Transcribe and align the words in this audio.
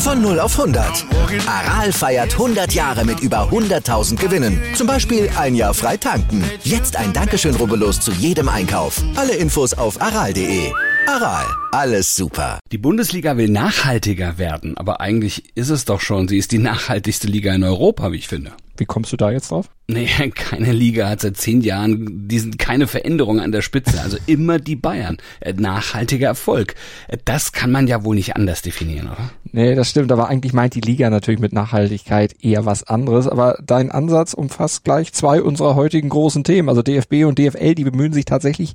Von 0.00 0.22
0 0.22 0.40
auf 0.40 0.58
100. 0.58 1.04
Aral 1.46 1.92
feiert 1.92 2.32
100 2.32 2.72
Jahre 2.72 3.04
mit 3.04 3.20
über 3.20 3.50
100.000 3.50 4.16
Gewinnen. 4.16 4.58
Zum 4.74 4.86
Beispiel 4.86 5.28
ein 5.36 5.54
Jahr 5.54 5.74
frei 5.74 5.98
tanken. 5.98 6.42
Jetzt 6.64 6.96
ein 6.96 7.12
Dankeschön, 7.12 7.54
rubbellos 7.54 8.00
zu 8.00 8.10
jedem 8.12 8.48
Einkauf. 8.48 9.02
Alle 9.14 9.34
Infos 9.34 9.74
auf 9.74 10.00
aral.de. 10.00 10.72
Aral, 11.06 11.44
alles 11.72 12.16
super. 12.16 12.60
Die 12.72 12.78
Bundesliga 12.78 13.36
will 13.36 13.50
nachhaltiger 13.50 14.38
werden, 14.38 14.74
aber 14.78 15.02
eigentlich 15.02 15.54
ist 15.54 15.68
es 15.68 15.84
doch 15.84 16.00
schon, 16.00 16.28
sie 16.28 16.38
ist 16.38 16.52
die 16.52 16.58
nachhaltigste 16.58 17.26
Liga 17.26 17.52
in 17.54 17.62
Europa, 17.62 18.10
wie 18.10 18.16
ich 18.16 18.28
finde. 18.28 18.52
Wie 18.80 18.86
kommst 18.86 19.12
du 19.12 19.18
da 19.18 19.30
jetzt 19.30 19.50
drauf? 19.50 19.68
Nee, 19.88 20.06
keine 20.34 20.72
Liga 20.72 21.08
hat 21.08 21.20
seit 21.20 21.36
zehn 21.36 21.60
Jahren 21.60 22.28
diesen, 22.28 22.56
keine 22.56 22.86
Veränderung 22.86 23.40
an 23.40 23.52
der 23.52 23.60
Spitze. 23.60 24.00
Also 24.00 24.16
immer 24.26 24.58
die 24.58 24.74
Bayern. 24.74 25.18
Äh, 25.40 25.52
nachhaltiger 25.52 26.28
Erfolg. 26.28 26.74
Äh, 27.08 27.18
das 27.24 27.52
kann 27.52 27.70
man 27.70 27.86
ja 27.86 28.02
wohl 28.04 28.14
nicht 28.14 28.36
anders 28.36 28.62
definieren, 28.62 29.08
oder? 29.08 29.30
Nee, 29.52 29.74
das 29.74 29.90
stimmt. 29.90 30.10
Aber 30.12 30.28
eigentlich 30.28 30.54
meint 30.54 30.74
die 30.74 30.80
Liga 30.80 31.10
natürlich 31.10 31.40
mit 31.40 31.52
Nachhaltigkeit 31.52 32.34
eher 32.42 32.64
was 32.64 32.84
anderes. 32.84 33.28
Aber 33.28 33.58
dein 33.62 33.90
Ansatz 33.90 34.32
umfasst 34.32 34.84
gleich 34.84 35.12
zwei 35.12 35.42
unserer 35.42 35.74
heutigen 35.74 36.08
großen 36.08 36.42
Themen. 36.42 36.70
Also 36.70 36.82
DFB 36.82 37.24
und 37.26 37.38
DFL, 37.38 37.74
die 37.74 37.84
bemühen 37.84 38.14
sich 38.14 38.24
tatsächlich 38.24 38.72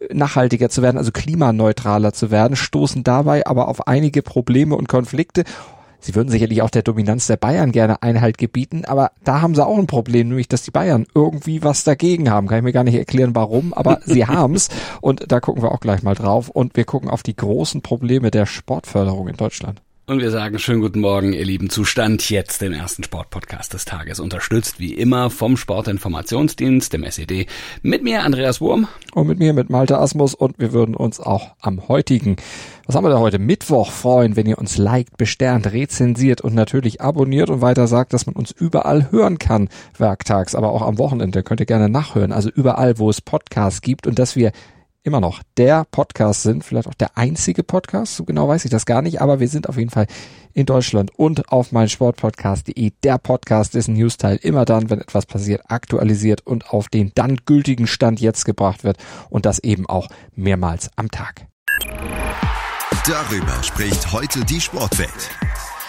äh, 0.00 0.12
nachhaltiger 0.12 0.68
zu 0.68 0.82
werden, 0.82 0.98
also 0.98 1.12
klimaneutraler 1.12 2.12
zu 2.12 2.30
werden, 2.30 2.56
stoßen 2.56 3.04
dabei 3.04 3.46
aber 3.46 3.68
auf 3.68 3.86
einige 3.86 4.20
Probleme 4.20 4.76
und 4.76 4.86
Konflikte 4.86 5.44
Sie 6.06 6.14
würden 6.14 6.28
sicherlich 6.28 6.62
auch 6.62 6.70
der 6.70 6.82
Dominanz 6.82 7.26
der 7.26 7.36
Bayern 7.36 7.72
gerne 7.72 8.00
Einhalt 8.00 8.38
gebieten, 8.38 8.84
aber 8.84 9.10
da 9.24 9.40
haben 9.40 9.56
sie 9.56 9.66
auch 9.66 9.76
ein 9.76 9.88
Problem, 9.88 10.28
nämlich 10.28 10.46
dass 10.46 10.62
die 10.62 10.70
Bayern 10.70 11.04
irgendwie 11.16 11.64
was 11.64 11.82
dagegen 11.82 12.30
haben. 12.30 12.46
Kann 12.46 12.58
ich 12.58 12.62
mir 12.62 12.72
gar 12.72 12.84
nicht 12.84 12.94
erklären, 12.94 13.34
warum, 13.34 13.74
aber 13.74 13.98
sie 14.04 14.24
haben's 14.24 14.68
und 15.00 15.32
da 15.32 15.40
gucken 15.40 15.64
wir 15.64 15.72
auch 15.72 15.80
gleich 15.80 16.04
mal 16.04 16.14
drauf 16.14 16.48
und 16.48 16.76
wir 16.76 16.84
gucken 16.84 17.10
auf 17.10 17.24
die 17.24 17.34
großen 17.34 17.82
Probleme 17.82 18.30
der 18.30 18.46
Sportförderung 18.46 19.26
in 19.26 19.36
Deutschland. 19.36 19.82
Und 20.08 20.20
wir 20.20 20.30
sagen 20.30 20.60
schönen 20.60 20.82
guten 20.82 21.00
Morgen, 21.00 21.32
ihr 21.32 21.44
lieben. 21.44 21.68
Zustand, 21.68 22.30
jetzt 22.30 22.62
den 22.62 22.72
ersten 22.72 23.02
Sportpodcast 23.02 23.74
des 23.74 23.86
Tages, 23.86 24.20
unterstützt 24.20 24.78
wie 24.78 24.94
immer 24.94 25.30
vom 25.30 25.56
Sportinformationsdienst, 25.56 26.92
dem 26.92 27.02
SED, 27.02 27.48
mit 27.82 28.04
mir 28.04 28.22
Andreas 28.22 28.60
Wurm. 28.60 28.86
Und 29.14 29.26
mit 29.26 29.40
mir, 29.40 29.52
mit 29.52 29.68
Malte 29.68 29.98
Asmus. 29.98 30.36
Und 30.36 30.60
wir 30.60 30.72
würden 30.72 30.94
uns 30.94 31.18
auch 31.18 31.56
am 31.60 31.88
heutigen, 31.88 32.36
was 32.86 32.94
haben 32.94 33.02
wir 33.02 33.10
da 33.10 33.18
heute, 33.18 33.40
Mittwoch 33.40 33.90
freuen, 33.90 34.36
wenn 34.36 34.46
ihr 34.46 34.58
uns 34.58 34.78
liked, 34.78 35.16
besternt, 35.16 35.72
rezensiert 35.72 36.40
und 36.40 36.54
natürlich 36.54 37.00
abonniert 37.00 37.50
und 37.50 37.60
weiter 37.60 37.88
sagt, 37.88 38.12
dass 38.12 38.26
man 38.26 38.36
uns 38.36 38.52
überall 38.52 39.10
hören 39.10 39.38
kann, 39.38 39.68
werktags, 39.98 40.54
aber 40.54 40.70
auch 40.70 40.82
am 40.82 40.98
Wochenende, 40.98 41.42
könnt 41.42 41.58
ihr 41.58 41.66
gerne 41.66 41.88
nachhören, 41.88 42.30
also 42.30 42.48
überall, 42.48 43.00
wo 43.00 43.10
es 43.10 43.20
Podcasts 43.20 43.80
gibt 43.80 44.06
und 44.06 44.20
dass 44.20 44.36
wir 44.36 44.52
immer 45.06 45.20
noch 45.20 45.42
der 45.56 45.84
Podcast 45.84 46.42
sind, 46.42 46.64
vielleicht 46.64 46.88
auch 46.88 46.94
der 46.94 47.16
einzige 47.16 47.62
Podcast, 47.62 48.16
so 48.16 48.24
genau 48.24 48.48
weiß 48.48 48.64
ich 48.64 48.70
das 48.70 48.86
gar 48.86 49.02
nicht, 49.02 49.20
aber 49.20 49.38
wir 49.40 49.48
sind 49.48 49.68
auf 49.68 49.78
jeden 49.78 49.90
Fall 49.90 50.06
in 50.52 50.66
Deutschland 50.66 51.10
und 51.16 51.52
auf 51.52 51.70
meinsportpodcast.de 51.70 52.92
der 53.04 53.18
Podcast, 53.18 53.74
dessen 53.74 53.94
Newsteil 53.94 54.38
immer 54.42 54.64
dann, 54.64 54.90
wenn 54.90 55.00
etwas 55.00 55.26
passiert, 55.26 55.62
aktualisiert 55.68 56.44
und 56.46 56.70
auf 56.70 56.88
den 56.88 57.12
dann 57.14 57.36
gültigen 57.46 57.86
Stand 57.86 58.20
jetzt 58.20 58.44
gebracht 58.44 58.82
wird 58.82 58.98
und 59.30 59.46
das 59.46 59.60
eben 59.60 59.86
auch 59.86 60.08
mehrmals 60.34 60.90
am 60.96 61.10
Tag. 61.10 61.46
Darüber 63.06 63.62
spricht 63.62 64.12
heute 64.12 64.44
die 64.44 64.60
Sportwelt. 64.60 65.30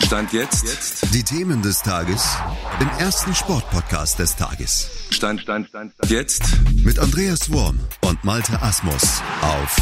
Stand 0.04 0.32
jetzt. 0.32 0.64
jetzt. 0.64 1.14
Die 1.14 1.24
Themen 1.24 1.62
des 1.62 1.82
Tages 1.82 2.38
im 2.80 2.88
ersten 3.00 3.34
Sportpodcast 3.34 4.20
des 4.20 4.36
Tages. 4.36 4.90
Stand, 5.10 5.42
Stand, 5.42 5.68
Stand, 5.68 5.94
Stand. 5.94 6.12
Jetzt. 6.12 6.44
Mit 6.86 7.00
Andreas 7.00 7.52
Worm 7.52 7.80
und 8.06 8.24
Malte 8.24 8.62
Asmus 8.62 9.22
auf 9.42 9.78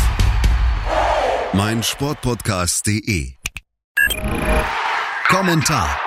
meinsportpodcast.de. 1.53 3.34
Kommentar. 5.28 6.00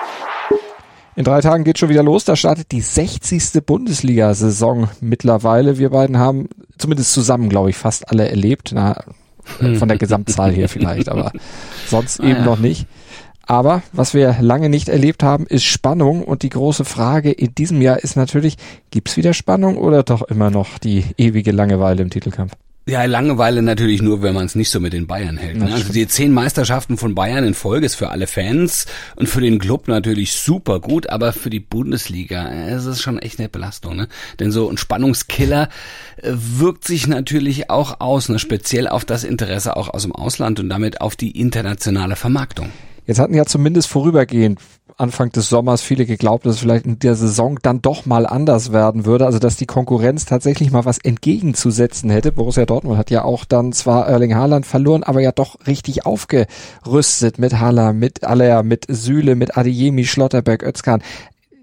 In 1.15 1.25
drei 1.25 1.41
Tagen 1.41 1.65
geht 1.65 1.79
schon 1.79 1.89
wieder 1.89 2.03
los. 2.03 2.25
Da 2.25 2.35
startet 2.35 2.73
die 2.73 2.81
60. 2.81 3.65
Bundesliga-Saison 3.65 4.89
mittlerweile. 5.01 5.79
Wir 5.79 5.91
beiden 5.91 6.19
haben 6.19 6.49
zumindest 6.79 7.13
zusammen, 7.13 7.49
glaube 7.49 7.71
ich, 7.71 7.77
fast 7.77 8.09
alle 8.11 8.29
erlebt. 8.29 8.71
Na, 8.73 9.05
von 9.59 9.89
der 9.89 9.99
Gesamtzahl 9.99 10.53
her 10.53 10.69
vielleicht, 10.69 11.09
aber 11.09 11.33
sonst 11.87 12.21
eben 12.21 12.45
noch 12.45 12.59
nicht. 12.59 12.87
Aber 13.49 13.83
was 13.95 14.13
wir 14.13 14.37
lange 14.41 14.69
nicht 14.69 14.91
erlebt 14.91 15.23
haben, 15.23 15.47
ist 15.47 15.65
Spannung. 15.65 16.23
Und 16.23 16.43
die 16.43 16.51
große 16.51 16.85
Frage 16.85 17.33
in 17.33 17.55
diesem 17.55 17.81
Jahr 17.81 17.99
ist 17.99 18.15
natürlich, 18.15 18.57
gibt's 18.91 19.17
wieder 19.17 19.33
Spannung 19.33 19.79
oder 19.79 20.03
doch 20.03 20.21
immer 20.23 20.51
noch 20.51 20.79
die 20.79 21.05
ewige 21.17 21.51
Langeweile 21.51 22.03
im 22.03 22.11
Titelkampf? 22.11 22.53
Ja, 22.87 23.05
Langeweile 23.05 23.63
natürlich 23.63 24.03
nur, 24.03 24.21
wenn 24.23 24.35
man 24.35 24.47
es 24.47 24.55
nicht 24.55 24.71
so 24.71 24.81
mit 24.81 24.93
den 24.93 25.07
Bayern 25.07 25.39
hält. 25.39 25.57
Ne? 25.57 25.73
Also 25.73 25.93
die 25.93 26.07
zehn 26.09 26.33
Meisterschaften 26.33 26.99
von 26.99 27.15
Bayern 27.15 27.45
in 27.45 27.55
Folge 27.55 27.87
ist 27.87 27.95
für 27.95 28.11
alle 28.11 28.27
Fans 28.27 28.87
und 29.17 29.29
für 29.29 29.41
den 29.41 29.59
Club 29.59 29.89
natürlich 29.89 30.33
super 30.33 30.79
gut, 30.81 31.09
aber 31.09 31.33
für 31.33 31.51
die 31.51 31.61
Bundesliga 31.61 32.49
äh, 32.49 32.75
ist 32.75 32.85
es 32.87 33.01
schon 33.01 33.19
echt 33.19 33.39
eine 33.39 33.49
Belastung. 33.49 33.97
Ne? 33.97 34.09
Denn 34.41 34.53
so 34.53 34.71
ein 34.71 34.79
Spannungskiller 34.79 35.69
äh, 36.17 36.33
wirkt 36.33 36.87
sich 36.87 37.07
natürlich 37.07 37.69
auch 37.69 38.01
aus, 38.01 38.29
ne? 38.29 38.39
speziell 38.39 38.89
auf 38.89 39.07
das 39.07 39.25
Interesse 39.25 39.77
auch 39.77 39.89
aus 39.89 40.03
dem 40.03 40.13
Ausland 40.13 40.61
und 40.61 40.71
damit 40.71 41.03
auf 41.03 41.17
die 41.17 41.39
internationale 41.39 42.17
Vermarktung. 42.17 42.71
Jetzt 43.09 43.21
hatten 43.21 43.33
ja 43.33 43.47
zumindest 43.47 43.89
vorübergehend 43.89 44.61
Anfang 44.99 45.33
des 45.33 45.49
Sommers 45.49 45.81
viele 45.81 46.05
geglaubt, 46.05 46.45
dass 46.45 46.57
es 46.57 46.61
vielleicht 46.61 46.85
in 46.85 46.99
der 46.99 47.15
Saison 47.15 47.59
dann 47.63 47.81
doch 47.81 48.05
mal 48.05 48.27
anders 48.27 48.71
werden 48.71 49.07
würde, 49.07 49.25
also 49.25 49.39
dass 49.39 49.57
die 49.57 49.65
Konkurrenz 49.65 50.27
tatsächlich 50.27 50.71
mal 50.73 50.85
was 50.85 50.99
entgegenzusetzen 50.99 52.11
hätte. 52.11 52.33
Borussia 52.33 52.67
Dortmund 52.67 52.99
hat 52.99 53.11
ja 53.11 53.25
auch 53.25 53.47
dann 53.47 53.73
zwar 53.73 54.07
Erling 54.07 54.35
Haaland 54.35 54.67
verloren, 54.67 55.05
aber 55.05 55.23
ja 55.23 55.33
doch 55.33 55.57
richtig 55.67 56.05
aufgerüstet 56.05 57.39
mit 57.39 57.59
Haller, 57.59 57.95
mit 57.95 58.25
Aller, 58.25 58.63
mit 58.63 58.85
Süle, 58.89 59.37
mit 59.37 59.57
Adeyemi, 59.57 60.05
Schlotterberg, 60.05 60.63
Özkan 60.63 61.03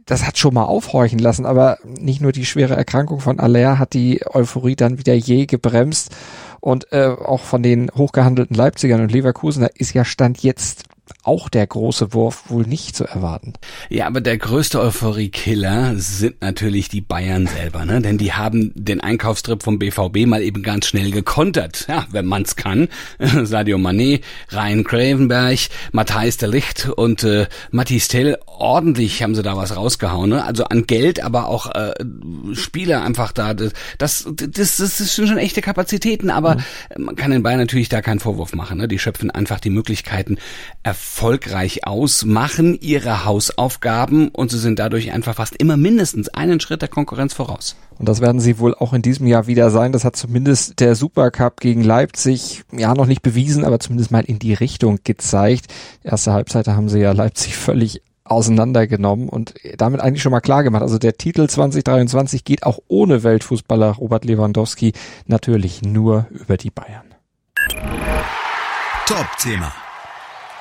das 0.08 0.26
hat 0.26 0.38
schon 0.38 0.54
mal 0.54 0.66
aufhorchen 0.66 1.18
lassen, 1.18 1.48
aber 1.48 1.80
nicht 1.84 2.22
nur 2.22 2.32
die 2.32 2.46
schwere 2.46 2.76
Erkrankung 2.76 3.20
von 3.20 3.40
Aller 3.40 3.80
hat 3.80 3.94
die 3.94 4.22
Euphorie 4.24 4.76
dann 4.76 5.00
wieder 5.00 5.16
je 5.16 5.48
gebremst. 5.48 6.16
Und 6.60 6.92
äh, 6.92 7.08
auch 7.08 7.42
von 7.42 7.64
den 7.64 7.90
hochgehandelten 7.96 8.56
Leipzigern 8.56 9.02
und 9.02 9.12
Leverkusener 9.12 9.70
ist 9.76 9.96
ja 9.96 10.06
Stand 10.06 10.44
jetzt 10.44 10.84
auch 11.24 11.50
der 11.50 11.66
große 11.66 12.14
Wurf 12.14 12.50
wohl 12.50 12.64
nicht 12.64 12.96
zu 12.96 13.06
erwarten. 13.06 13.54
Ja, 13.90 14.08
aber 14.08 14.22
der 14.22 14.38
größte 14.38 14.80
Euphorie-Killer 14.80 15.94
sind 15.96 16.42
natürlich 16.42 16.90
die 16.90 17.02
Bayern 17.02 17.48
selber, 17.48 17.86
ne? 17.86 18.02
Denn 18.02 18.18
die 18.18 18.34
haben 18.34 18.72
den 18.76 19.02
Einkaufstrip 19.02 19.64
vom 19.64 19.80
BVB 19.80 20.26
mal 20.26 20.42
eben 20.42 20.64
ganz 20.64 20.88
schnell 20.88 21.12
gekontert. 21.12 21.86
Ja, 21.88 22.06
wenn 22.12 22.26
man's 22.26 22.56
kann. 22.56 22.88
Sadio 23.44 23.78
Mané, 23.78 24.22
Ryan 24.52 24.84
Cravenberg, 24.84 25.60
Matthijs 25.92 26.38
de 26.38 26.50
Licht 26.50 26.90
und 26.90 27.24
äh, 27.24 27.48
Mathis 27.72 28.08
Tell, 28.08 28.38
ordentlich 28.46 29.22
haben 29.22 29.36
sie 29.36 29.44
da 29.44 29.58
was 29.58 29.76
rausgehauen. 29.76 30.30
Ne? 30.30 30.44
Also 30.44 30.66
an 30.66 30.88
Geld, 30.88 31.24
aber 31.24 31.48
auch 31.48 31.74
äh, 31.74 31.94
Spieler 32.54 33.04
einfach 33.04 33.32
da. 33.32 33.54
Das, 33.54 33.74
das, 33.98 34.28
das, 34.38 34.78
das 34.78 34.98
sind 34.98 35.28
schon 35.28 35.38
echte 35.38 35.62
Kapazitäten, 35.62 36.30
aber 36.30 36.56
mhm. 36.56 37.06
man 37.06 37.16
kann 37.16 37.32
den 37.32 37.44
Bayern 37.44 37.60
natürlich 37.60 37.90
da 37.90 38.02
keinen 38.02 38.20
Vorwurf 38.20 38.54
machen. 38.54 38.78
Ne? 38.78 38.88
Die 38.88 39.00
schöpfen 39.00 39.32
einfach 39.32 39.60
die 39.60 39.70
Möglichkeiten 39.70 40.38
erfolgreich 40.96 41.86
aus, 41.86 42.24
machen 42.24 42.78
ihre 42.80 43.26
Hausaufgaben 43.26 44.30
und 44.30 44.50
sie 44.50 44.58
sind 44.58 44.80
dadurch 44.80 45.12
einfach 45.12 45.36
fast 45.36 45.53
immer 45.58 45.76
mindestens 45.76 46.30
einen 46.30 46.62
Schritt 46.62 46.82
der 46.82 46.88
Konkurrenz 46.88 47.34
voraus. 47.34 47.76
Und 48.00 48.08
das 48.08 48.22
werden 48.22 48.40
sie 48.40 48.59
wohl 48.59 48.74
auch 48.76 48.94
in 48.94 49.02
diesem 49.02 49.28
Jahr 49.28 49.46
wieder 49.46 49.72
sein. 49.72 49.92
Das 49.92 50.06
hat 50.06 50.16
zumindest 50.16 50.80
der 50.80 50.96
Supercup 50.96 51.59
gegen 51.59 51.84
Leipzig 51.84 52.64
ja 52.72 52.94
noch 52.94 53.08
nicht 53.08 53.22
bewiesen, 53.22 53.66
aber 53.66 53.82
zumindest 53.82 54.12
mal 54.12 54.24
in 54.24 54.40
die 54.40 54.53
Richtung 54.53 55.00
gezeigt. 55.03 55.66
Erste 56.02 56.32
Halbzeit 56.32 56.70
haben 56.70 56.88
sie 56.88 57.00
ja 57.00 57.12
Leipzig 57.12 57.58
völlig 57.58 58.02
auseinandergenommen 58.24 59.28
und 59.28 59.53
damit 59.78 60.00
eigentlich 60.00 60.22
schon 60.22 60.32
mal 60.32 60.40
klar 60.40 60.64
gemacht. 60.64 60.82
Also 60.82 60.98
der 60.98 61.18
Titel 61.18 61.48
2023 61.48 62.46
geht 62.46 62.64
auch 62.64 62.80
ohne 62.88 63.24
Weltfußballer 63.24 63.91
Robert 63.91 64.24
Lewandowski 64.24 64.94
natürlich 65.28 65.82
nur 65.82 66.28
über 66.32 66.56
die 66.56 66.72
Bayern. 66.72 67.03
Top-Thema 69.06 69.74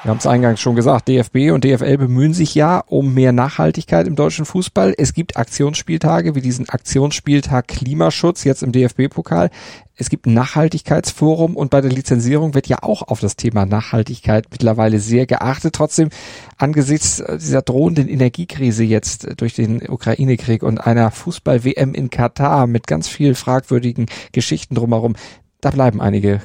Wir 0.05 0.11
haben 0.11 0.19
es 0.19 0.27
eingangs 0.27 0.61
schon 0.61 0.77
gesagt, 0.77 1.09
DFB 1.09 1.51
und 1.51 1.65
DFL 1.65 1.97
bemühen 1.97 2.35
sich 2.35 2.55
ja 2.55 2.81
um 2.81 3.15
mehr 3.15 3.33
Nachhaltigkeit 3.33 4.07
im 4.07 4.17
deutschen 4.17 4.45
Fußball. 4.45 4.93
Es 4.99 5.15
gibt 5.15 5.39
Aktionsspieltage 5.39 6.35
wie 6.35 6.43
diesen 6.43 6.69
Aktionsspieltag 6.69 7.69
Klimaschutz 7.69 8.45
jetzt 8.45 8.63
im 8.63 8.71
DFB-Pokal. 8.71 9.49
Es 9.97 10.11
gibt 10.11 10.27
ein 10.27 10.35
Nachhaltigkeitsforum 10.35 11.57
und 11.57 11.71
bei 11.71 11.81
der 11.81 11.91
Lizenzierung 11.91 12.53
wird 12.53 12.67
ja 12.67 12.83
auch 12.83 13.01
auf 13.01 13.21
das 13.21 13.37
Thema 13.37 13.65
Nachhaltigkeit 13.65 14.45
mittlerweile 14.51 14.99
sehr 14.99 15.25
geachtet. 15.25 15.75
Trotzdem 15.75 16.11
angesichts 16.59 17.25
dieser 17.41 17.63
drohenden 17.63 18.07
Energiekrise 18.07 18.85
jetzt 18.85 19.41
durch 19.41 19.55
den 19.55 19.89
Ukraine-Krieg 19.89 20.63
und 20.63 20.87
einer 20.87 21.13
Fußball-WM 21.13 21.95
in 21.95 22.11
Katar 22.11 22.67
mit 22.67 22.87
ganz 22.87 23.09
viel 23.09 23.35
fragwürdigen 23.35 24.05
Geschichten 24.33 24.75
drumherum, 24.75 25.17
da 25.63 25.71
bleiben 25.71 26.03
einige 26.03 26.43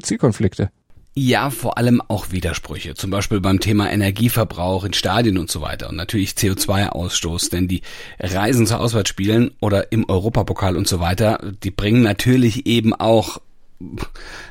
Zielkonflikte. 0.00 0.70
Ja, 1.14 1.50
vor 1.50 1.76
allem 1.76 2.00
auch 2.08 2.30
Widersprüche. 2.30 2.94
Zum 2.94 3.10
Beispiel 3.10 3.40
beim 3.40 3.60
Thema 3.60 3.90
Energieverbrauch 3.90 4.84
in 4.84 4.94
Stadien 4.94 5.36
und 5.36 5.50
so 5.50 5.60
weiter. 5.60 5.90
Und 5.90 5.96
natürlich 5.96 6.30
CO2-Ausstoß, 6.30 7.50
denn 7.50 7.68
die 7.68 7.82
Reisen 8.18 8.66
zu 8.66 8.78
Auswärtsspielen 8.78 9.50
oder 9.60 9.92
im 9.92 10.08
Europapokal 10.08 10.74
und 10.74 10.88
so 10.88 11.00
weiter, 11.00 11.52
die 11.62 11.70
bringen 11.70 12.02
natürlich 12.02 12.66
eben 12.66 12.94
auch 12.94 13.42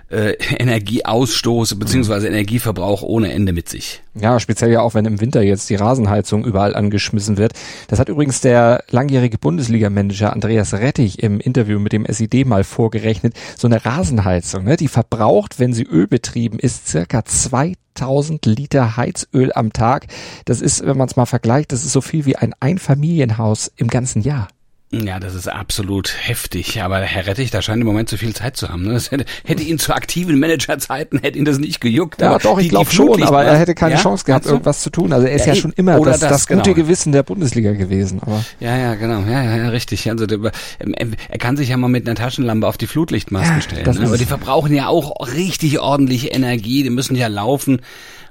äh, 0.10 0.33
Energieausstoß 0.57 1.80
beziehungsweise 1.80 2.28
Energieverbrauch 2.28 3.01
ohne 3.01 3.31
Ende 3.31 3.54
mit 3.54 3.69
sich. 3.69 4.01
Ja, 4.13 4.39
speziell 4.39 4.72
ja 4.72 4.81
auch, 4.81 4.94
wenn 4.94 5.06
im 5.06 5.22
Winter 5.22 5.42
jetzt 5.42 5.69
die 5.69 5.75
Rasenheizung 5.75 6.44
überall 6.44 6.75
angeschmissen 6.75 7.38
wird. 7.38 7.54
Das 7.88 8.00
hat 8.00 8.10
übrigens 8.10 8.42
der 8.42 8.83
langjährige 8.89 9.38
Bundesliga-Manager 9.38 10.33
Andreas 10.33 10.74
Rettich 10.74 11.24
im 11.24 11.39
Interview 11.39 11.80
mit 11.80 11.94
dem 11.94 12.06
SID 12.06 12.45
mal 12.45 12.63
vorgerechnet. 12.63 13.33
So 13.57 13.68
eine 13.68 13.86
Rasenheizung, 13.86 14.66
ne, 14.66 14.75
die 14.75 14.89
verbraucht, 14.89 15.60
wenn 15.60 15.74
sie 15.74 15.84
ölbetrieben 15.84 16.60
ist, 16.60 16.89
circa 16.89 17.24
2000 17.24 18.45
Liter 18.45 18.98
Heizöl 18.98 19.54
am 19.54 19.72
Tag. 19.72 20.07
Das 20.45 20.62
ist, 20.62 20.86
wenn 20.86 20.98
man 20.98 21.07
es 21.07 21.16
mal 21.16 21.25
vergleicht, 21.25 21.72
das 21.72 21.86
ist 21.86 21.94
so 21.94 22.01
viel 22.01 22.25
wie 22.25 22.36
ein 22.36 22.54
Einfamilienhaus 22.60 23.72
im 23.77 23.88
ganzen 23.88 24.22
Jahr. 24.22 24.50
Ja, 24.94 25.22
das 25.22 25.36
ist 25.36 25.48
absolut 25.48 26.14
heftig. 26.20 26.82
Aber 26.82 27.00
Herr 27.00 27.26
Rettich, 27.26 27.50
da 27.50 27.62
scheint 27.62 27.80
im 27.80 27.88
Moment 27.88 28.10
zu 28.10 28.18
viel 28.18 28.36
Zeit 28.36 28.58
zu 28.58 28.68
haben. 28.68 28.84
Ne? 28.84 29.00
Hätte, 29.00 29.26
hätte 29.46 29.64
ihn 29.64 29.80
zu 29.80 29.94
aktiven 29.94 30.38
Managerzeiten, 30.38 31.20
hätte 31.20 31.38
ihn 31.38 31.46
das 31.46 31.60
nicht 31.60 31.80
gejuckt. 31.80 32.20
Ja, 32.20 32.38
doch, 32.38 32.60
ich 32.60 32.68
glaube 32.68 32.92
schon, 32.92 33.24
aber 33.24 33.46
er 33.46 33.58
hätte 33.58 33.74
keine 33.74 33.96
ja? 33.96 34.02
Chance 34.02 34.26
gehabt, 34.26 34.46
also? 34.46 34.56
irgendwas 34.56 34.82
zu 34.82 34.90
tun. 34.90 35.14
Also 35.14 35.28
er 35.28 35.34
ist 35.34 35.46
ja, 35.46 35.54
ja 35.54 35.60
schon 35.62 35.72
immer 35.78 35.98
das, 36.02 36.20
das, 36.20 36.30
das 36.30 36.48
gute 36.48 36.62
genau. 36.62 36.76
Gewissen 36.76 37.14
der 37.14 37.24
Bundesliga 37.24 37.72
gewesen. 37.72 38.20
Aber 38.22 38.44
ja, 38.60 38.78
ja, 38.78 38.96
genau. 38.96 39.22
Ja, 39.22 39.42
ja, 39.44 39.56
ja 39.56 39.70
richtig. 39.70 40.10
Also 40.10 40.26
der, 40.26 40.40
ähm, 40.80 41.14
er 41.30 41.38
kann 41.38 41.56
sich 41.56 41.70
ja 41.70 41.78
mal 41.78 41.88
mit 41.88 42.06
einer 42.06 42.16
Taschenlampe 42.16 42.68
auf 42.68 42.78
die 42.78 42.88
Flutlichtmasken 42.88 43.62
stellen. 43.62 43.96
Ne? 43.96 44.08
Aber 44.08 44.18
die 44.18 44.26
verbrauchen 44.26 44.76
ja 44.76 44.88
auch 44.88 45.26
richtig 45.34 45.80
ordentlich 45.80 46.36
Energie. 46.36 46.84
Die 46.84 46.90
müssen 46.90 47.16
ja 47.16 47.28
laufen 47.28 47.80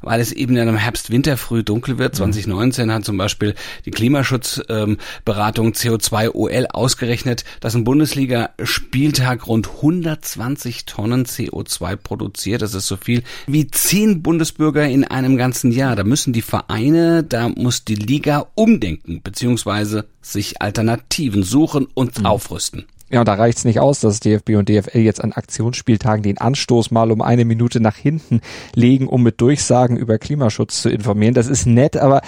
weil 0.02 0.20
es 0.20 0.32
eben 0.32 0.54
dann 0.54 0.68
im 0.68 0.76
Herbst, 0.76 1.10
Winter 1.10 1.36
früh 1.36 1.62
dunkel 1.62 1.98
wird. 1.98 2.16
2019 2.16 2.86
mhm. 2.86 2.92
hat 2.92 3.04
zum 3.04 3.16
Beispiel 3.16 3.54
die 3.84 3.90
Klimaschutzberatung 3.90 5.66
ähm, 5.66 5.72
CO2 5.72 6.28
OL 6.50 6.66
ausgerechnet, 6.72 7.44
dass 7.60 7.74
ein 7.74 7.84
Bundesliga-Spieltag 7.84 9.46
rund 9.46 9.68
120 9.68 10.84
Tonnen 10.86 11.24
CO2 11.24 11.96
produziert. 11.96 12.62
Das 12.62 12.74
ist 12.74 12.86
so 12.86 12.96
viel 12.96 13.22
wie 13.46 13.68
zehn 13.68 14.22
Bundesbürger 14.22 14.86
in 14.86 15.04
einem 15.04 15.36
ganzen 15.36 15.72
Jahr. 15.72 15.96
Da 15.96 16.04
müssen 16.04 16.32
die 16.32 16.42
Vereine, 16.42 17.24
da 17.24 17.48
muss 17.48 17.84
die 17.84 17.94
Liga 17.94 18.46
umdenken, 18.54 19.20
beziehungsweise 19.22 20.06
sich 20.22 20.60
Alternativen 20.60 21.42
suchen 21.42 21.86
und 21.94 22.18
mhm. 22.18 22.26
aufrüsten. 22.26 22.86
Ja, 23.10 23.20
und 23.20 23.26
da 23.26 23.34
reicht's 23.34 23.64
nicht 23.64 23.80
aus, 23.80 23.98
dass 23.98 24.20
DFB 24.20 24.50
und 24.50 24.68
DFL 24.68 24.98
jetzt 24.98 25.22
an 25.22 25.32
Aktionsspieltagen 25.32 26.22
den 26.22 26.38
Anstoß 26.38 26.92
mal 26.92 27.10
um 27.10 27.22
eine 27.22 27.44
Minute 27.44 27.80
nach 27.80 27.96
hinten 27.96 28.40
legen, 28.74 29.08
um 29.08 29.24
mit 29.24 29.40
Durchsagen 29.40 29.96
über 29.96 30.18
Klimaschutz 30.18 30.80
zu 30.80 30.90
informieren. 30.90 31.34
Das 31.34 31.48
ist 31.48 31.66
nett, 31.66 31.96
aber 31.96 32.22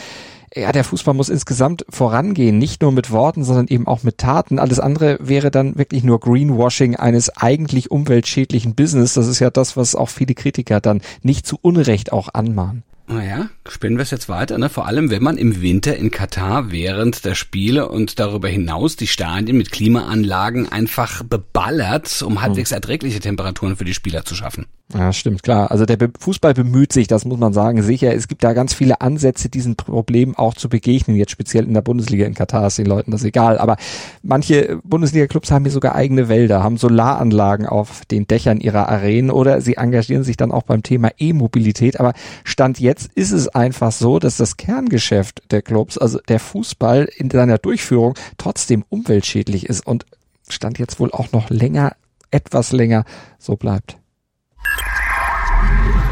ja, 0.54 0.72
der 0.72 0.84
Fußball 0.84 1.14
muss 1.14 1.28
insgesamt 1.28 1.84
vorangehen, 1.88 2.58
nicht 2.58 2.82
nur 2.82 2.92
mit 2.92 3.10
Worten, 3.10 3.44
sondern 3.44 3.68
eben 3.68 3.86
auch 3.86 4.02
mit 4.02 4.18
Taten. 4.18 4.58
Alles 4.58 4.80
andere 4.80 5.18
wäre 5.20 5.50
dann 5.50 5.76
wirklich 5.78 6.04
nur 6.04 6.20
Greenwashing 6.20 6.96
eines 6.96 7.30
eigentlich 7.30 7.90
umweltschädlichen 7.90 8.74
Business. 8.74 9.14
Das 9.14 9.28
ist 9.28 9.38
ja 9.38 9.50
das, 9.50 9.76
was 9.76 9.94
auch 9.94 10.10
viele 10.10 10.34
Kritiker 10.34 10.80
dann 10.80 11.00
nicht 11.22 11.46
zu 11.46 11.58
Unrecht 11.62 12.12
auch 12.12 12.28
anmahnen. 12.34 12.82
Naja, 13.08 13.48
spinnen 13.68 13.98
wir 13.98 14.04
es 14.04 14.10
jetzt 14.10 14.28
weiter, 14.28 14.58
ne? 14.58 14.68
Vor 14.68 14.86
allem, 14.86 15.10
wenn 15.10 15.22
man 15.22 15.36
im 15.36 15.60
Winter 15.60 15.96
in 15.96 16.10
Katar 16.10 16.70
während 16.70 17.24
der 17.24 17.34
Spiele 17.34 17.88
und 17.88 18.18
darüber 18.18 18.48
hinaus 18.48 18.96
die 18.96 19.08
Stadien 19.08 19.56
mit 19.56 19.72
Klimaanlagen 19.72 20.70
einfach 20.70 21.22
beballert, 21.22 22.22
um 22.22 22.40
halbwegs 22.40 22.70
hm. 22.70 22.76
erträgliche 22.76 23.20
Temperaturen 23.20 23.76
für 23.76 23.84
die 23.84 23.94
Spieler 23.94 24.24
zu 24.24 24.34
schaffen. 24.34 24.66
Ja, 24.94 25.10
stimmt, 25.12 25.42
klar. 25.42 25.70
Also 25.70 25.86
der 25.86 25.96
Fußball 26.18 26.52
bemüht 26.52 26.92
sich, 26.92 27.06
das 27.06 27.24
muss 27.24 27.38
man 27.38 27.54
sagen, 27.54 27.82
sicher. 27.82 28.14
Es 28.14 28.28
gibt 28.28 28.44
da 28.44 28.52
ganz 28.52 28.74
viele 28.74 29.00
Ansätze, 29.00 29.48
diesen 29.48 29.74
Problemen 29.74 30.34
auch 30.36 30.52
zu 30.52 30.68
begegnen. 30.68 31.16
Jetzt 31.16 31.30
speziell 31.30 31.64
in 31.64 31.72
der 31.72 31.80
Bundesliga 31.80 32.26
in 32.26 32.34
Katar 32.34 32.66
ist 32.66 32.76
den 32.76 32.86
Leuten 32.86 33.10
das 33.10 33.24
egal. 33.24 33.56
Aber 33.56 33.76
manche 34.22 34.80
Bundesliga-Clubs 34.84 35.50
haben 35.50 35.64
hier 35.64 35.72
sogar 35.72 35.94
eigene 35.94 36.28
Wälder, 36.28 36.62
haben 36.62 36.76
Solaranlagen 36.76 37.66
auf 37.66 38.04
den 38.04 38.26
Dächern 38.26 38.60
ihrer 38.60 38.88
Arenen 38.90 39.30
oder 39.30 39.62
sie 39.62 39.76
engagieren 39.76 40.24
sich 40.24 40.36
dann 40.36 40.52
auch 40.52 40.64
beim 40.64 40.82
Thema 40.82 41.10
E-Mobilität. 41.16 41.98
Aber 41.98 42.12
Stand 42.44 42.78
jetzt 42.78 43.10
ist 43.14 43.32
es 43.32 43.48
einfach 43.48 43.92
so, 43.92 44.18
dass 44.18 44.36
das 44.36 44.58
Kerngeschäft 44.58 45.42
der 45.50 45.62
Clubs, 45.62 45.96
also 45.96 46.18
der 46.28 46.38
Fußball 46.38 47.08
in 47.16 47.30
seiner 47.30 47.56
Durchführung 47.56 48.14
trotzdem 48.36 48.84
umweltschädlich 48.90 49.66
ist 49.66 49.86
und 49.86 50.04
Stand 50.48 50.78
jetzt 50.78 51.00
wohl 51.00 51.12
auch 51.12 51.32
noch 51.32 51.48
länger, 51.48 51.92
etwas 52.30 52.72
länger 52.72 53.04
so 53.38 53.56
bleibt. 53.56 53.96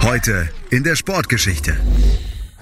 Heute 0.03 0.49
in 0.71 0.83
der 0.83 0.97
Sportgeschichte. 0.97 1.77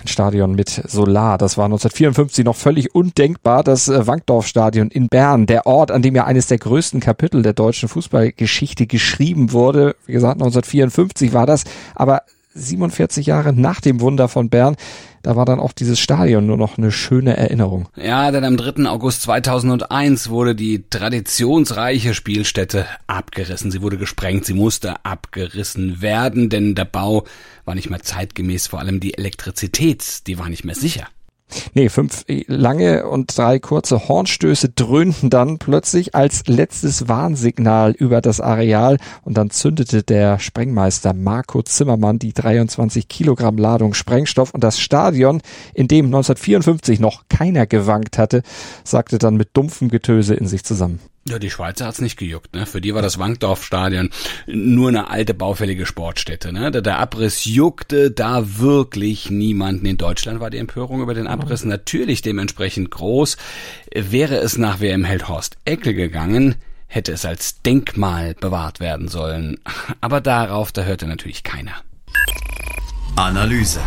Ein 0.00 0.06
Stadion 0.06 0.54
mit 0.54 0.68
Solar. 0.68 1.38
Das 1.38 1.56
war 1.56 1.64
1954 1.64 2.44
noch 2.44 2.54
völlig 2.54 2.94
undenkbar. 2.94 3.64
Das 3.64 3.88
äh, 3.88 4.06
Wankdorf-Stadion 4.06 4.90
in 4.90 5.08
Bern, 5.08 5.46
der 5.46 5.66
Ort, 5.66 5.90
an 5.90 6.02
dem 6.02 6.14
ja 6.14 6.24
eines 6.24 6.46
der 6.46 6.58
größten 6.58 7.00
Kapitel 7.00 7.42
der 7.42 7.52
deutschen 7.52 7.88
Fußballgeschichte 7.88 8.86
geschrieben 8.86 9.52
wurde. 9.52 9.96
Wie 10.06 10.12
gesagt, 10.12 10.34
1954 10.34 11.32
war 11.32 11.46
das. 11.46 11.64
Aber 11.94 12.22
47 12.54 13.26
Jahre 13.26 13.52
nach 13.52 13.80
dem 13.80 14.00
Wunder 14.00 14.28
von 14.28 14.50
Bern, 14.50 14.76
da 15.22 15.36
war 15.36 15.44
dann 15.44 15.60
auch 15.60 15.72
dieses 15.72 15.98
Stadion 15.98 16.46
nur 16.46 16.56
noch 16.56 16.78
eine 16.78 16.92
schöne 16.92 17.36
Erinnerung. 17.36 17.88
Ja, 17.96 18.30
denn 18.30 18.44
am 18.44 18.56
3. 18.56 18.88
August 18.88 19.22
2001 19.22 20.30
wurde 20.30 20.54
die 20.54 20.88
traditionsreiche 20.88 22.14
Spielstätte 22.14 22.86
abgerissen. 23.06 23.70
Sie 23.70 23.82
wurde 23.82 23.98
gesprengt, 23.98 24.44
sie 24.46 24.54
musste 24.54 25.04
abgerissen 25.04 26.00
werden, 26.00 26.48
denn 26.48 26.74
der 26.74 26.84
Bau 26.84 27.24
war 27.64 27.74
nicht 27.74 27.90
mehr 27.90 28.02
zeitgemäß, 28.02 28.68
vor 28.68 28.78
allem 28.78 29.00
die 29.00 29.14
Elektrizität, 29.14 30.26
die 30.26 30.38
war 30.38 30.48
nicht 30.48 30.64
mehr 30.64 30.74
sicher. 30.74 31.08
Nee, 31.74 31.88
fünf 31.88 32.24
lange 32.46 33.08
und 33.08 33.36
drei 33.36 33.58
kurze 33.58 34.08
Hornstöße 34.08 34.70
dröhnten 34.70 35.30
dann 35.30 35.58
plötzlich 35.58 36.14
als 36.14 36.42
letztes 36.46 37.08
Warnsignal 37.08 37.92
über 37.92 38.20
das 38.20 38.40
Areal 38.40 38.98
und 39.22 39.36
dann 39.38 39.50
zündete 39.50 40.02
der 40.02 40.38
Sprengmeister 40.38 41.14
Marco 41.14 41.62
Zimmermann 41.62 42.18
die 42.18 42.32
23 42.32 43.08
Kilogramm 43.08 43.56
Ladung 43.56 43.94
Sprengstoff 43.94 44.52
und 44.52 44.62
das 44.62 44.78
Stadion, 44.78 45.40
in 45.74 45.88
dem 45.88 46.06
1954 46.06 47.00
noch 47.00 47.24
keiner 47.28 47.66
gewankt 47.66 48.18
hatte, 48.18 48.42
sagte 48.84 49.18
dann 49.18 49.36
mit 49.36 49.50
dumpfem 49.54 49.88
Getöse 49.88 50.34
in 50.34 50.46
sich 50.46 50.64
zusammen. 50.64 51.00
Ja, 51.28 51.38
die 51.38 51.50
Schweizer 51.50 51.86
hat's 51.86 52.00
nicht 52.00 52.16
gejuckt. 52.16 52.54
Ne? 52.54 52.66
Für 52.66 52.80
die 52.80 52.94
war 52.94 53.02
das 53.02 53.18
Wankdorf-Stadion 53.18 54.10
nur 54.46 54.88
eine 54.88 55.10
alte 55.10 55.34
baufällige 55.34 55.86
Sportstätte. 55.86 56.52
Ne? 56.52 56.70
Der, 56.70 56.98
Abriss 56.98 57.44
juckte 57.44 58.10
da 58.10 58.58
wirklich 58.58 59.30
niemanden. 59.30 59.86
In 59.86 59.98
Deutschland 59.98 60.40
war 60.40 60.50
die 60.50 60.58
Empörung 60.58 61.02
über 61.02 61.14
den 61.14 61.26
Abriss 61.26 61.64
natürlich 61.64 62.22
dementsprechend 62.22 62.90
groß. 62.90 63.36
Wäre 63.94 64.36
es 64.36 64.58
nach 64.58 64.80
WM 64.80 65.04
Heldhorst 65.04 65.58
Eckel 65.64 65.94
gegangen, 65.94 66.56
hätte 66.86 67.12
es 67.12 67.24
als 67.24 67.62
Denkmal 67.62 68.34
bewahrt 68.34 68.80
werden 68.80 69.08
sollen. 69.08 69.60
Aber 70.00 70.20
darauf, 70.20 70.72
da 70.72 70.82
hörte 70.84 71.06
natürlich 71.06 71.42
keiner. 71.42 71.74
Analyse. 73.16 73.80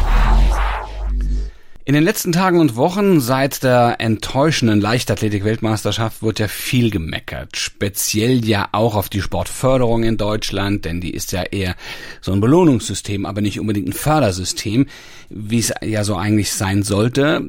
In 1.84 1.96
den 1.96 2.04
letzten 2.04 2.32
Tagen 2.32 2.60
und 2.60 2.76
Wochen 2.76 3.20
seit 3.20 3.64
der 3.64 3.96
enttäuschenden 4.00 4.80
Leichtathletik-Weltmeisterschaft 4.80 6.22
wird 6.22 6.38
ja 6.38 6.48
viel 6.48 6.92
gemeckert. 6.92 7.58
Speziell 7.58 8.46
ja 8.46 8.70
auch 8.72 8.94
auf 8.94 9.10
die 9.10 9.22
Sportförderung 9.22 10.04
in 10.04 10.18
Deutschland, 10.18 10.86
denn 10.86 11.02
die 11.02 11.12
ist 11.12 11.32
ja 11.32 11.42
eher 11.42 11.76
so 12.22 12.34
ein 12.34 12.40
Belohnungssystem, 12.40 13.26
aber 13.26 13.42
nicht 13.42 13.60
unbedingt 13.60 13.90
ein 13.90 13.94
Fördersystem, 13.94 14.86
wie 15.30 15.58
es 15.58 15.74
ja 15.82 16.04
so 16.04 16.16
eigentlich 16.16 16.54
sein 16.54 16.84
sollte 16.84 17.44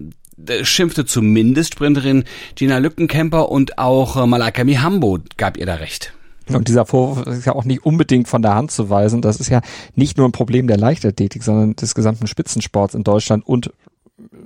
schimpfte 0.62 1.04
zumindest 1.04 1.74
Sprinterin 1.74 2.24
Gina 2.56 2.78
Lückenkämper 2.78 3.50
und 3.50 3.78
auch 3.78 4.16
äh, 4.16 4.26
Malaika 4.26 4.64
Mihambo 4.64 5.18
gab 5.36 5.56
ihr 5.56 5.66
da 5.66 5.74
recht. 5.74 6.14
Und 6.48 6.68
dieser 6.68 6.86
Vorwurf 6.86 7.26
ist 7.26 7.46
ja 7.46 7.54
auch 7.54 7.64
nicht 7.64 7.84
unbedingt 7.84 8.26
von 8.28 8.42
der 8.42 8.54
Hand 8.54 8.72
zu 8.72 8.90
weisen. 8.90 9.22
Das 9.22 9.38
ist 9.38 9.48
ja 9.48 9.60
nicht 9.94 10.18
nur 10.18 10.26
ein 10.26 10.32
Problem 10.32 10.66
der 10.66 10.76
Leichtathletik, 10.76 11.44
sondern 11.44 11.76
des 11.76 11.94
gesamten 11.94 12.26
Spitzensports 12.26 12.94
in 12.94 13.04
Deutschland 13.04 13.46
und 13.46 13.70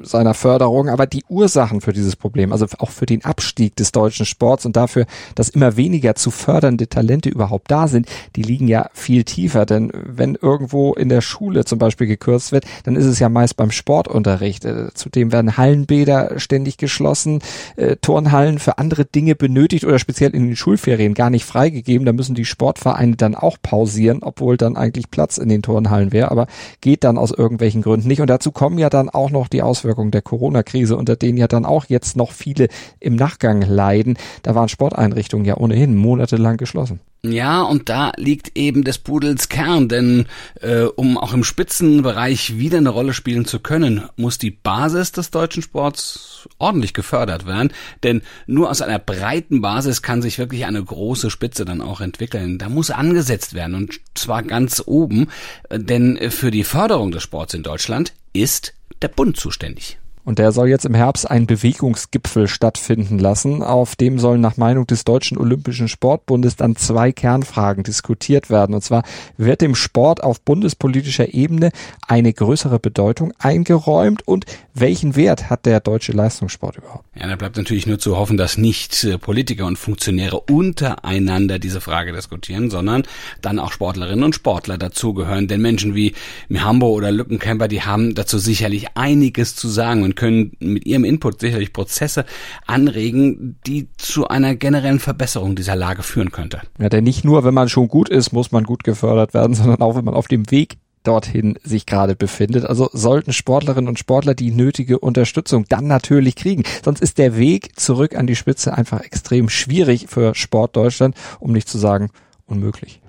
seiner 0.02 0.34
Förderung, 0.34 0.88
aber 0.88 1.06
die 1.06 1.24
Ursachen 1.28 1.80
für 1.80 1.92
dieses 1.92 2.16
Problem, 2.16 2.52
also 2.52 2.66
auch 2.78 2.90
für 2.90 3.06
den 3.06 3.24
Abstieg 3.24 3.76
des 3.76 3.92
deutschen 3.92 4.26
Sports 4.26 4.66
und 4.66 4.76
dafür, 4.76 5.06
dass 5.34 5.48
immer 5.48 5.76
weniger 5.76 6.14
zu 6.14 6.30
fördernde 6.30 6.88
Talente 6.88 7.28
überhaupt 7.28 7.70
da 7.70 7.88
sind, 7.88 8.08
die 8.34 8.42
liegen 8.42 8.68
ja 8.68 8.90
viel 8.92 9.24
tiefer. 9.24 9.64
Denn 9.66 9.92
wenn 9.94 10.34
irgendwo 10.34 10.94
in 10.94 11.08
der 11.08 11.20
Schule 11.20 11.64
zum 11.64 11.78
Beispiel 11.78 12.06
gekürzt 12.06 12.52
wird, 12.52 12.64
dann 12.84 12.96
ist 12.96 13.04
es 13.04 13.18
ja 13.18 13.28
meist 13.28 13.56
beim 13.56 13.70
Sportunterricht. 13.70 14.64
Äh, 14.64 14.92
zudem 14.94 15.32
werden 15.32 15.56
Hallenbäder 15.56 16.38
ständig 16.38 16.78
geschlossen, 16.78 17.40
äh, 17.76 17.96
Turnhallen 17.96 18.58
für 18.58 18.78
andere 18.78 19.04
Dinge 19.04 19.34
benötigt 19.34 19.84
oder 19.84 19.98
speziell 19.98 20.34
in 20.34 20.46
den 20.46 20.56
Schulferien 20.56 21.14
gar 21.14 21.30
nicht 21.30 21.44
freigegeben. 21.44 22.06
Da 22.06 22.12
müssen 22.12 22.34
die 22.34 22.44
Sportvereine 22.44 23.16
dann 23.16 23.34
auch 23.34 23.56
pausieren, 23.62 24.22
obwohl 24.22 24.56
dann 24.56 24.76
eigentlich 24.76 25.10
Platz 25.10 25.38
in 25.38 25.48
den 25.48 25.62
Turnhallen 25.62 26.12
wäre, 26.12 26.30
aber 26.30 26.46
geht 26.80 27.04
dann 27.04 27.18
aus 27.18 27.30
irgendwelchen 27.30 27.82
Gründen 27.82 28.08
nicht. 28.08 28.20
Und 28.20 28.28
dazu 28.28 28.50
kommen 28.52 28.78
ja 28.78 28.90
dann 28.90 29.08
auch 29.08 29.30
noch 29.30 29.48
die 29.48 29.62
Auswirkungen 29.76 30.10
der 30.10 30.22
Corona-Krise, 30.22 30.96
unter 30.96 31.16
denen 31.16 31.36
ja 31.36 31.48
dann 31.48 31.66
auch 31.66 31.84
jetzt 31.86 32.16
noch 32.16 32.32
viele 32.32 32.68
im 32.98 33.14
Nachgang 33.14 33.60
leiden. 33.60 34.16
Da 34.42 34.54
waren 34.54 34.68
Sporteinrichtungen 34.68 35.44
ja 35.44 35.58
ohnehin 35.58 35.94
monatelang 35.94 36.56
geschlossen. 36.56 37.00
Ja, 37.22 37.62
und 37.62 37.88
da 37.88 38.12
liegt 38.16 38.56
eben 38.56 38.84
des 38.84 38.98
Pudels 38.98 39.48
Kern, 39.48 39.88
denn 39.88 40.26
äh, 40.60 40.82
um 40.82 41.18
auch 41.18 41.34
im 41.34 41.44
Spitzenbereich 41.44 42.56
wieder 42.56 42.78
eine 42.78 42.90
Rolle 42.90 43.12
spielen 43.12 43.44
zu 43.46 43.58
können, 43.58 44.02
muss 44.16 44.38
die 44.38 44.52
Basis 44.52 45.12
des 45.12 45.30
deutschen 45.30 45.62
Sports 45.62 46.48
ordentlich 46.58 46.94
gefördert 46.94 47.46
werden, 47.46 47.72
denn 48.04 48.22
nur 48.46 48.70
aus 48.70 48.80
einer 48.80 49.00
breiten 49.00 49.60
Basis 49.60 50.02
kann 50.02 50.22
sich 50.22 50.38
wirklich 50.38 50.66
eine 50.66 50.82
große 50.82 51.30
Spitze 51.30 51.64
dann 51.64 51.82
auch 51.82 52.00
entwickeln. 52.00 52.58
Da 52.58 52.68
muss 52.68 52.90
angesetzt 52.90 53.54
werden 53.54 53.74
und 53.74 53.98
zwar 54.14 54.44
ganz 54.44 54.82
oben, 54.86 55.28
denn 55.72 56.30
für 56.30 56.52
die 56.52 56.64
Förderung 56.64 57.10
des 57.10 57.24
Sports 57.24 57.54
in 57.54 57.64
Deutschland 57.64 58.12
ist 58.32 58.75
der 59.02 59.08
Bund 59.08 59.36
zuständig. 59.36 59.98
Und 60.26 60.40
der 60.40 60.50
soll 60.50 60.68
jetzt 60.68 60.84
im 60.84 60.94
Herbst 60.94 61.30
einen 61.30 61.46
Bewegungsgipfel 61.46 62.48
stattfinden 62.48 63.20
lassen. 63.20 63.62
Auf 63.62 63.94
dem 63.94 64.18
sollen 64.18 64.40
nach 64.40 64.56
Meinung 64.56 64.84
des 64.84 65.04
Deutschen 65.04 65.38
Olympischen 65.38 65.86
Sportbundes 65.86 66.56
dann 66.56 66.74
zwei 66.74 67.12
Kernfragen 67.12 67.84
diskutiert 67.84 68.50
werden. 68.50 68.74
Und 68.74 68.82
zwar 68.82 69.04
wird 69.36 69.60
dem 69.60 69.76
Sport 69.76 70.24
auf 70.24 70.40
bundespolitischer 70.40 71.32
Ebene 71.32 71.70
eine 72.08 72.32
größere 72.32 72.80
Bedeutung 72.80 73.32
eingeräumt 73.38 74.26
und 74.26 74.46
welchen 74.74 75.14
Wert 75.14 75.48
hat 75.48 75.64
der 75.64 75.78
deutsche 75.78 76.12
Leistungssport 76.12 76.76
überhaupt? 76.76 77.04
Ja, 77.18 77.28
da 77.28 77.36
bleibt 77.36 77.56
natürlich 77.56 77.86
nur 77.86 77.98
zu 77.98 78.16
hoffen, 78.16 78.36
dass 78.36 78.58
nicht 78.58 79.04
äh, 79.04 79.18
Politiker 79.18 79.64
und 79.64 79.78
Funktionäre 79.78 80.40
untereinander 80.40 81.58
diese 81.60 81.80
Frage 81.80 82.12
diskutieren, 82.12 82.68
sondern 82.68 83.04
dann 83.40 83.58
auch 83.58 83.70
Sportlerinnen 83.70 84.24
und 84.24 84.34
Sportler 84.34 84.76
dazugehören. 84.76 85.46
Denn 85.46 85.62
Menschen 85.62 85.94
wie 85.94 86.14
Mihambo 86.48 86.88
oder 86.88 87.12
Lückenkämper, 87.12 87.68
die 87.68 87.82
haben 87.82 88.14
dazu 88.16 88.38
sicherlich 88.38 88.88
einiges 88.96 89.54
zu 89.54 89.68
sagen 89.68 90.02
und 90.02 90.15
können 90.16 90.52
mit 90.58 90.84
ihrem 90.86 91.04
Input 91.04 91.40
sicherlich 91.40 91.72
Prozesse 91.72 92.24
anregen, 92.66 93.58
die 93.66 93.88
zu 93.96 94.28
einer 94.28 94.56
generellen 94.56 94.98
Verbesserung 94.98 95.54
dieser 95.54 95.76
Lage 95.76 96.02
führen 96.02 96.32
könnte. 96.32 96.62
Ja, 96.80 96.88
denn 96.88 97.04
nicht 97.04 97.24
nur, 97.24 97.44
wenn 97.44 97.54
man 97.54 97.68
schon 97.68 97.88
gut 97.88 98.08
ist, 98.08 98.32
muss 98.32 98.50
man 98.50 98.64
gut 98.64 98.82
gefördert 98.82 99.34
werden, 99.34 99.54
sondern 99.54 99.80
auch, 99.80 99.94
wenn 99.94 100.04
man 100.04 100.14
auf 100.14 100.26
dem 100.26 100.50
Weg 100.50 100.78
dorthin 101.06 101.56
sich 101.62 101.86
gerade 101.86 102.16
befindet. 102.16 102.64
Also 102.64 102.90
sollten 102.92 103.32
Sportlerinnen 103.32 103.88
und 103.88 103.98
Sportler 103.98 104.34
die 104.34 104.50
nötige 104.50 104.98
Unterstützung 104.98 105.64
dann 105.68 105.86
natürlich 105.86 106.34
kriegen. 106.34 106.64
Sonst 106.84 107.00
ist 107.00 107.18
der 107.18 107.36
Weg 107.36 107.78
zurück 107.78 108.16
an 108.16 108.26
die 108.26 108.34
Spitze 108.34 108.76
einfach 108.76 109.02
extrem 109.02 109.48
schwierig 109.48 110.06
für 110.08 110.34
Sport 110.34 110.74
Deutschland, 110.74 111.14
um 111.38 111.52
nicht 111.52 111.68
zu 111.68 111.78
sagen 111.78 112.10
unmöglich. 112.46 113.00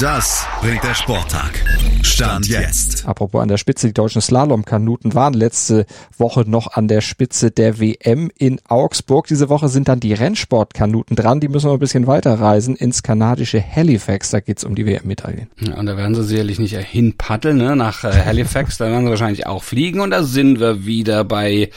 Das 0.00 0.46
bringt 0.60 0.82
der 0.82 0.94
Sporttag. 0.94 1.62
Stand 2.02 2.48
jetzt. 2.48 3.06
Apropos 3.06 3.40
an 3.42 3.48
der 3.48 3.58
Spitze, 3.58 3.86
die 3.86 3.92
deutschen 3.92 4.20
Slalomkanuten 4.20 5.14
waren 5.14 5.34
letzte 5.34 5.86
Woche 6.16 6.44
noch 6.46 6.72
an 6.72 6.88
der 6.88 7.00
Spitze 7.00 7.50
der 7.50 7.80
WM 7.80 8.30
in 8.38 8.60
Augsburg. 8.68 9.26
Diese 9.26 9.48
Woche 9.48 9.68
sind 9.68 9.88
dann 9.88 10.00
die 10.00 10.12
Rennsportkanuten 10.12 11.16
dran. 11.16 11.40
Die 11.40 11.48
müssen 11.48 11.68
wir 11.68 11.74
ein 11.74 11.78
bisschen 11.78 12.06
weiterreisen 12.06 12.76
ins 12.76 13.02
kanadische 13.02 13.62
Halifax. 13.62 14.30
Da 14.30 14.40
geht's 14.40 14.64
um 14.64 14.74
die 14.74 14.86
WM-Medaillen. 14.86 15.48
Ja, 15.60 15.76
und 15.76 15.86
da 15.86 15.96
werden 15.96 16.14
sie 16.14 16.24
sicherlich 16.24 16.58
nicht 16.58 16.76
hinpaddeln, 16.76 17.56
ne? 17.56 17.76
nach 17.76 18.04
äh, 18.04 18.12
Halifax. 18.12 18.78
da 18.78 18.86
werden 18.86 19.04
sie 19.04 19.10
wahrscheinlich 19.10 19.46
auch 19.46 19.62
fliegen. 19.62 20.00
Und 20.00 20.10
da 20.10 20.22
sind 20.22 20.60
wir 20.60 20.84
wieder 20.86 21.24
bei 21.24 21.70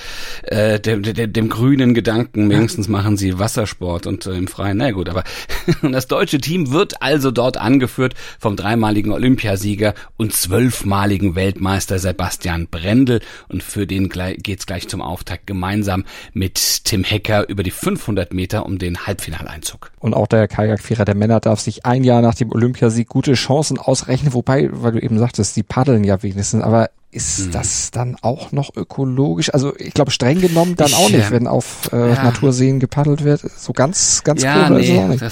äh, 0.44 0.80
dem, 0.80 1.04
dem, 1.04 1.34
dem 1.34 1.50
grünen 1.50 1.94
Gedanken. 1.94 2.50
Wenigstens 2.50 2.88
machen 2.88 3.18
sie 3.18 3.40
Wassersport 3.40 4.08
und 4.08 4.26
äh, 4.26 4.32
im 4.34 4.48
Freien. 4.48 4.78
Na 4.78 4.92
gut, 4.92 5.10
aber 5.10 5.24
das 5.82 6.08
deutsche 6.08 6.40
Team 6.40 6.72
wird 6.72 6.77
also 7.00 7.32
dort 7.32 7.58
angeführt 7.58 8.14
vom 8.40 8.56
dreimaligen 8.56 9.12
Olympiasieger 9.12 9.94
und 10.18 10.34
zwölfmaligen 10.34 11.36
Weltmeister 11.36 12.00
Sebastian 12.00 12.68
Brendel. 12.68 13.22
Und 13.48 13.64
für 13.64 13.88
den 13.88 14.10
geht's 14.10 14.66
gleich 14.66 14.88
zum 14.88 15.02
Auftakt 15.02 15.48
gemeinsam 15.48 16.06
mit 16.34 16.86
Tim 16.86 17.04
Hecker 17.04 17.50
über 17.50 17.64
die 17.64 17.72
500 17.72 18.34
Meter 18.34 18.66
um 18.66 18.78
den 18.78 19.06
Halbfinaleinzug. 19.06 19.92
Und 20.00 20.14
auch 20.14 20.28
der 20.28 20.48
Kajakvierer 20.48 21.06
der 21.06 21.16
Männer 21.16 21.40
darf 21.40 21.60
sich 21.60 21.86
ein 21.86 22.04
Jahr 22.04 22.22
nach 22.22 22.36
dem 22.36 22.52
Olympiasieg 22.52 23.08
gute 23.08 23.34
Chancen 23.34 23.78
ausrechnen. 23.78 24.34
Wobei, 24.34 24.70
weil 24.72 24.94
du 24.94 25.00
eben 25.00 25.18
sagtest, 25.20 25.56
die 25.56 25.64
paddeln 25.64 26.04
ja 26.04 26.22
wenigstens. 26.22 26.62
Aber 26.64 26.90
ist 27.12 27.48
mhm. 27.48 27.52
das 27.52 27.92
dann 27.92 28.18
auch 28.22 28.52
noch 28.52 28.76
ökologisch? 28.76 29.54
Also 29.54 29.76
ich 29.78 29.94
glaube 29.94 30.12
streng 30.12 30.42
genommen 30.42 30.76
dann 30.76 30.94
auch 30.94 31.10
nicht, 31.10 31.32
wenn 31.32 31.48
auf 31.48 31.90
äh, 31.92 32.14
ja. 32.14 32.24
Naturseen 32.24 32.80
gepaddelt 32.80 33.24
wird. 33.24 33.42
So 33.42 33.74
ganz, 33.74 34.24
ganz 34.24 34.44
ja, 34.44 34.70
cool 34.70 34.78
nee, 34.78 34.84
ist 34.84 34.90
es 34.90 34.98
auch 34.98 35.08
nicht. 35.08 35.24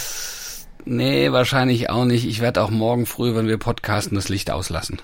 Nee, 0.86 1.32
wahrscheinlich 1.32 1.90
auch 1.90 2.06
nicht. 2.06 2.26
Ich 2.26 2.42
werde 2.42 2.62
auch 2.62 2.70
morgen 2.70 3.06
früh, 3.06 3.36
wenn 3.36 3.48
wir 3.48 3.58
podcasten, 3.58 4.16
das 4.16 4.30
Licht 4.30 4.52
auslassen. 4.52 5.00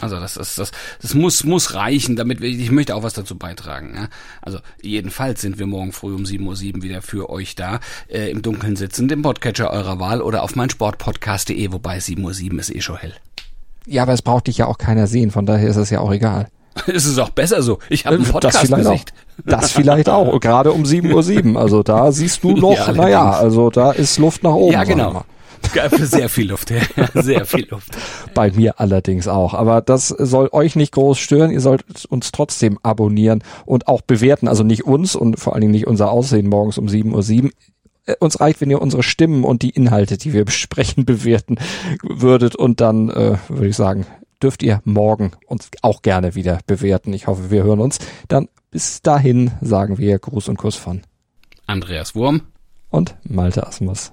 Also 0.00 0.20
das 0.20 0.36
ist 0.36 0.58
das, 0.58 0.70
das 1.02 1.14
muss 1.14 1.44
muss 1.44 1.74
reichen, 1.74 2.16
damit 2.16 2.40
wir. 2.40 2.48
Ich 2.48 2.70
möchte 2.70 2.94
auch 2.94 3.02
was 3.02 3.14
dazu 3.14 3.36
beitragen. 3.36 3.94
Ja? 3.94 4.08
Also 4.40 4.60
jedenfalls 4.80 5.40
sind 5.40 5.58
wir 5.58 5.66
morgen 5.66 5.92
früh 5.92 6.14
um 6.14 6.22
7.07 6.22 6.76
Uhr 6.76 6.82
wieder 6.82 7.02
für 7.02 7.30
euch 7.30 7.56
da, 7.56 7.80
äh, 8.08 8.30
im 8.30 8.42
Dunkeln 8.42 8.76
sitzend, 8.76 9.10
im 9.10 9.22
Podcatcher 9.22 9.70
eurer 9.70 9.98
Wahl 9.98 10.22
oder 10.22 10.44
auf 10.44 10.54
meinsportpodcast.de, 10.54 11.72
wobei 11.72 11.98
7.07 11.98 12.52
Uhr 12.52 12.60
ist 12.60 12.74
eh 12.74 12.80
schon 12.80 12.96
hell. 12.96 13.14
Ja, 13.86 14.02
aber 14.02 14.12
es 14.12 14.22
braucht 14.22 14.46
dich 14.46 14.58
ja 14.58 14.66
auch 14.66 14.78
keiner 14.78 15.06
sehen, 15.08 15.30
von 15.30 15.46
daher 15.46 15.68
ist 15.68 15.76
es 15.76 15.90
ja 15.90 16.00
auch 16.00 16.12
egal. 16.12 16.48
ist 16.86 17.06
es 17.06 17.18
auch 17.18 17.30
besser 17.30 17.62
so. 17.62 17.78
Ich 17.88 18.06
habe 18.06 18.16
einen 18.16 18.24
Podcast 18.24 18.56
das 18.56 18.62
vielleicht 18.64 19.12
Auch. 19.12 19.18
Das 19.44 19.70
vielleicht 19.70 20.08
auch, 20.08 20.40
gerade 20.40 20.72
um 20.72 20.82
7.07 20.82 21.54
Uhr. 21.54 21.60
Also 21.60 21.84
da 21.84 22.10
siehst 22.10 22.42
du 22.42 22.52
noch, 22.56 22.88
ja, 22.88 22.92
naja, 22.92 23.30
also 23.30 23.70
da 23.70 23.92
ist 23.92 24.18
Luft 24.18 24.42
nach 24.42 24.54
oben. 24.54 24.72
Ja, 24.72 24.82
genau. 24.82 25.24
Sehr 26.00 26.28
viel 26.28 26.50
Luft, 26.50 26.70
ja. 26.70 26.80
Sehr 27.14 27.44
viel 27.44 27.68
Luft. 27.68 27.96
Bei 28.34 28.50
mir 28.50 28.80
allerdings 28.80 29.28
auch. 29.28 29.54
Aber 29.54 29.80
das 29.80 30.08
soll 30.08 30.48
euch 30.52 30.76
nicht 30.76 30.92
groß 30.92 31.18
stören. 31.18 31.50
Ihr 31.50 31.60
sollt 31.60 32.04
uns 32.06 32.32
trotzdem 32.32 32.78
abonnieren 32.82 33.42
und 33.64 33.88
auch 33.88 34.00
bewerten. 34.00 34.48
Also 34.48 34.62
nicht 34.62 34.84
uns 34.84 35.14
und 35.14 35.38
vor 35.38 35.54
allen 35.54 35.62
Dingen 35.62 35.72
nicht 35.72 35.86
unser 35.86 36.10
Aussehen 36.10 36.48
morgens 36.48 36.78
um 36.78 36.86
7.07 36.86 37.44
Uhr 37.44 37.50
äh, 38.06 38.14
uns 38.20 38.40
reicht, 38.40 38.60
wenn 38.60 38.70
ihr 38.70 38.80
unsere 38.80 39.02
Stimmen 39.02 39.44
und 39.44 39.62
die 39.62 39.70
Inhalte, 39.70 40.16
die 40.16 40.32
wir 40.32 40.44
besprechen, 40.44 41.04
bewerten 41.04 41.56
würdet. 42.02 42.56
Und 42.56 42.80
dann 42.80 43.10
äh, 43.10 43.36
würde 43.48 43.68
ich 43.68 43.76
sagen, 43.76 44.06
dürft 44.42 44.62
ihr 44.62 44.80
morgen 44.84 45.32
uns 45.46 45.70
auch 45.82 46.02
gerne 46.02 46.34
wieder 46.34 46.60
bewerten. 46.66 47.12
Ich 47.12 47.26
hoffe, 47.26 47.50
wir 47.50 47.62
hören 47.62 47.80
uns. 47.80 47.98
Dann 48.28 48.48
bis 48.70 49.02
dahin 49.02 49.52
sagen 49.60 49.98
wir 49.98 50.18
Gruß 50.18 50.48
und 50.48 50.58
Kuss 50.58 50.76
von 50.76 51.02
Andreas 51.66 52.14
Wurm 52.14 52.42
und 52.90 53.16
Malte 53.24 53.66
Asmus. 53.66 54.12